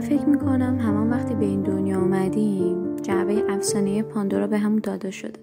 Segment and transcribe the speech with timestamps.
[0.00, 5.10] من فکر می‌کنم همان وقتی به این دنیا آمدیم جعبه افسانه پاندورا به همون داده
[5.10, 5.40] شده.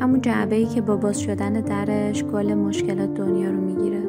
[0.00, 4.02] همون جعبه ای که با باز شدن درش کل مشکلات دنیا رو می‌گیره.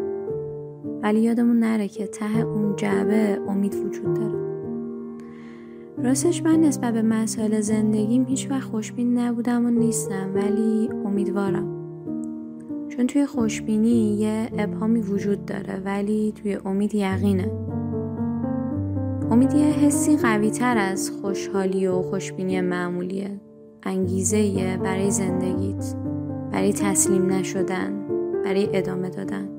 [1.04, 4.40] ولی یادمون نره که ته اون جعبه امید وجود داره.
[6.04, 11.68] راستش من نسبت به مسائل زندگیم هیچ وقت خوشبین نبودم و نیستم ولی امیدوارم.
[12.90, 17.65] چون توی خوشبینی یه ابهامی وجود داره ولی توی امید یقینه.
[19.32, 23.42] امید یه حسی قوی تر از خوشحالی و خوشبینی معمولیه.
[23.84, 25.96] انگیزه برای زندگیت
[26.52, 28.08] برای تسلیم نشدن
[28.44, 29.55] برای ادامه دادن.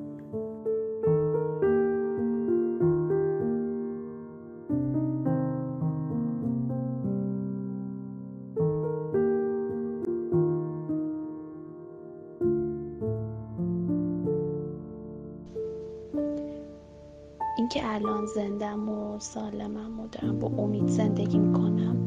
[17.67, 21.97] اینکه الان زندم و سالمم و دارم با امید زندگی می‌کنم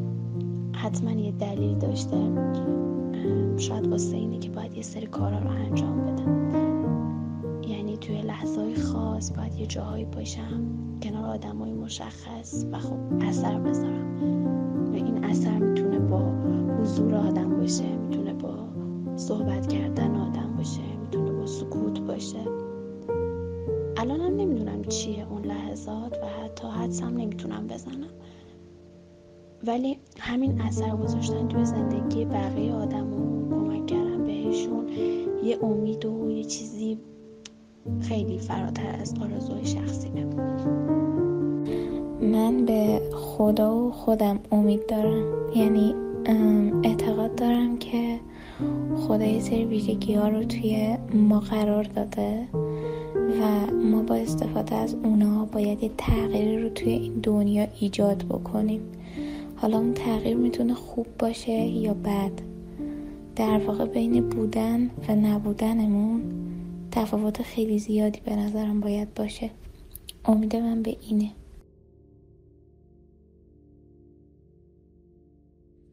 [0.73, 2.17] حتما یه دلیل داشته.
[3.57, 6.51] شاید واسه اینه که باید یه سری کارا رو انجام بدم.
[7.69, 10.65] یعنی توی لحظه های خاص باید یه جاهایی باشم
[11.03, 14.15] کنار آدم های مشخص و خب اثر بذارم.
[14.93, 16.23] و این اثر می‌تونه با
[16.81, 18.55] حضور آدم باشه می‌تونه با
[19.17, 22.70] صحبت کردن آدم باشه می‌تونه با سکوت باشه.
[24.01, 28.11] الانم نمی‌دونم چیه اون لحظات و حتی حدسم نمی‌تونم بزنم.
[29.67, 34.89] ولی همین اثر گذاشتن توی زندگی بقیه آدم و کمک کردن بهشون
[35.45, 36.99] یه امید و یه چیزی
[38.01, 40.25] خیلی فراتر از آرزوی شخصیمه
[42.23, 45.25] من به خدا و خودم امید دارم.
[45.55, 45.95] یعنی
[46.85, 48.21] اعتقاد دارم که
[48.97, 52.49] خدا یه سری ویژگی ها رو توی ما قرار داده.
[53.73, 58.81] ما با استفاده از اونا باید یه تغییری رو توی این دنیا ایجاد بکنیم.
[59.57, 62.33] حالا اون تغییر می‌تونه خوب باشه یا بد؟
[63.37, 66.23] در واقع بین بودن و نبودنمون
[66.91, 69.51] تفاوت خیلی زیادی به نظرم باید باشه.
[70.25, 71.31] امید من به اینه.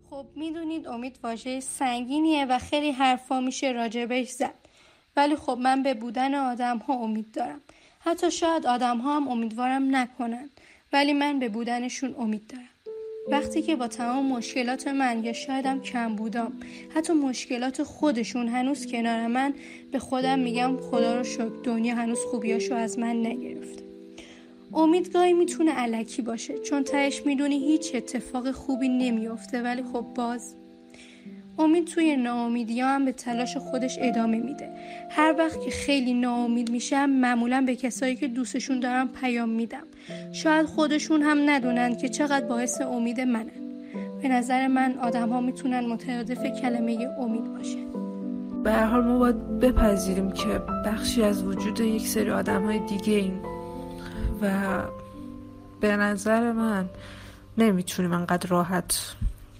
[0.09, 4.66] خب می‌دونید امید واژه سنگینیه و خیلی حرفا میشه راجبش زد.
[5.17, 7.61] ولی خب من به بودن آدم ها امید دارم.
[7.99, 10.49] حتی شاید آدم ها هم امیدوارم نکنن
[10.93, 12.69] ولی من به بودنشون امید دارم.
[13.31, 16.51] وقتی که با تمام مشکلات من یا شایدم کم بودم
[16.95, 19.53] حتی مشکلات خودشون هنوز کنار من
[19.91, 23.83] به خودم میگم خدا رو شکر دنیا هنوز خوبیاشو از من نگرفته
[24.73, 30.55] امیدگاهی می‌تونه علکی باشه چون تهش می‌دونی هیچ اتفاق خوبی نمیافته ولی خب باز
[31.59, 34.69] امید توی ناامیدی هم به تلاش خودش ادامه میده.
[35.09, 39.83] هر وقت که خیلی ناامید میشم معمولا به کسایی که دوستشون دارم پیام میدم.
[40.31, 43.67] شاید خودشون هم ندونن که چقدر باعث امید منن.
[44.21, 47.77] به نظر من آدم ها می‌تونن مترادف کلمه امید باشه
[48.63, 50.47] به هر حال ما باید بپذیریم که
[50.85, 53.39] بخشی از وجود یک سری آدم های دیگه این
[54.41, 54.49] و
[55.81, 56.85] به نظر من
[57.57, 59.15] نمی‌تونیم انقدر راحت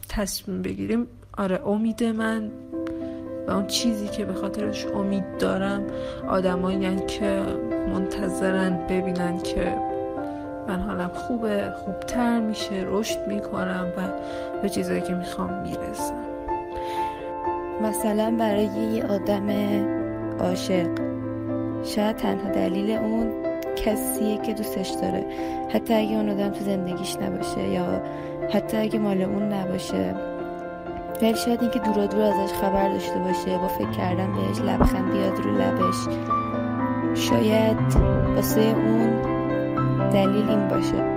[0.09, 1.07] تصمیم بگیریم.
[1.37, 2.51] آره امید من
[3.47, 5.83] و اون چیزی که به خاطرش امید دارم
[6.27, 7.41] آدمایی که
[7.93, 9.77] منتظرن ببینن که
[10.67, 14.01] من حالم خوبه خوبتر میشه رشد می‌کنم و
[14.61, 16.13] به چیزایی که می‌خوام می‌رسم.
[17.81, 19.49] مثلا برای یه آدم
[20.39, 20.89] عاشق
[21.83, 23.31] شاید تنها دلیل اون
[23.75, 25.25] کسیه که دوستش داره.
[25.69, 28.01] حتی اگه اون آدم تو زندگیش نباشه یا
[28.49, 30.15] حتی اگه مال اون نباشه.
[31.21, 35.39] ولی شاید اینکه دورا دور ازش خبر داشته باشه با فکر کردن بهش لبخند بیاد
[35.39, 35.95] رو لبش.
[37.13, 37.77] شاید
[38.35, 39.21] واسه اون
[40.09, 41.16] دلیل این باشه.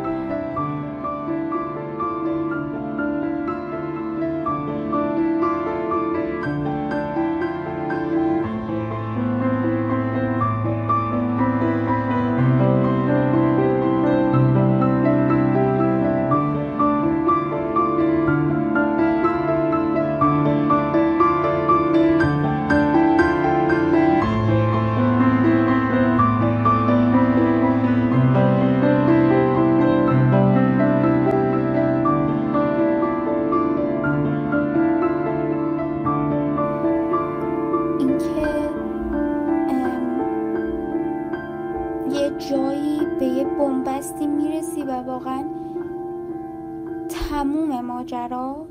[47.80, 48.66] ماجرا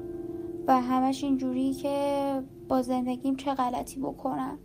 [0.68, 1.98] و همش اینجوری که
[2.68, 4.58] با زندگیم چه غلطی بکنم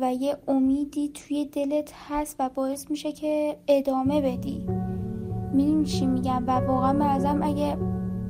[0.00, 4.66] و یه امیدی توی دلت هست و باعث میشه که ادامه بدی.
[5.52, 7.76] می‌دونی چی میگم؟ و واقعا به اگه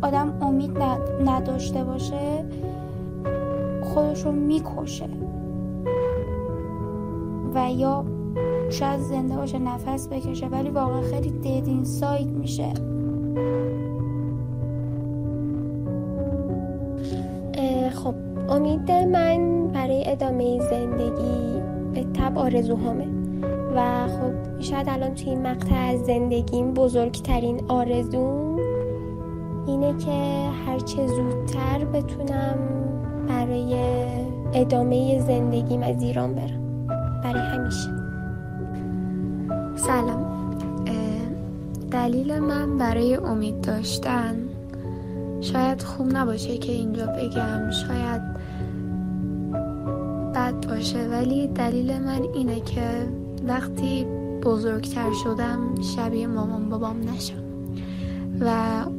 [0.03, 0.79] آدم امید
[1.25, 2.45] نداشته باشه
[3.83, 5.09] خودش رو می‌کشه.
[7.55, 8.05] و یا
[8.71, 12.73] شاید زنده باشه نفس بکشه ولی واقعا خیلی ددین سایت میشه.
[17.93, 18.15] خب
[18.49, 21.61] امید من برای ادامه زندگی
[21.95, 23.07] به تب آرزوهامه.
[23.77, 28.59] و خب شاید الان توی این مقطع از زندگیم بزرگترین آرزوم
[29.67, 32.59] اینه که هرچه زودتر بتونم
[33.29, 33.77] برای
[34.55, 36.87] ادامه زندگیم از ایران برم.
[37.25, 38.02] برای همیشه.
[39.87, 40.33] سلام.
[41.91, 44.37] دلیل من برای امید داشتن.
[45.41, 47.71] شاید خوب نباشه که اینجا بگم.
[47.71, 48.23] شاید
[50.35, 53.09] بد باشه ولی دلیل من اینه که
[53.49, 54.07] وقتی
[54.43, 55.59] بزرگتر شدم
[55.97, 57.43] شبیه مامان بابام نشم.
[58.41, 58.49] و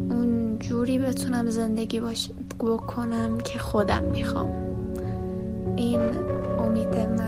[0.09, 2.29] اون جوری بتونم زندگی باش
[2.59, 4.50] بکنم که خودم می‌خوام.
[5.75, 6.00] این
[6.59, 7.22] امید من.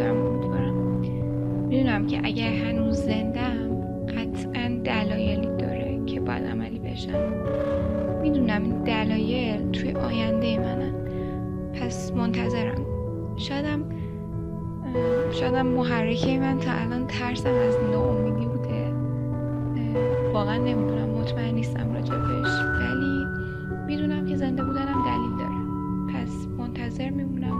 [0.00, 0.74] دارم امیدوارم
[1.68, 7.32] می‌دونم که اگر هنوز زندم قطعا دلایلی داره که باید عملی بشم.
[8.22, 10.92] می‌دونم این دلایل توی آینده منن
[11.72, 12.86] پس منتظرم.
[13.36, 13.84] شایدم
[15.32, 18.92] شایدم محرکه من تا الان ترسم از ناامیدی بوده.
[20.32, 22.48] واقعا نمی‌دونم مطمئن نیستم راجبش
[22.80, 23.24] ولی
[23.86, 25.60] می‌دونم که زنده بودنم دلیل داره.
[26.14, 27.59] پس منتظر میمونم.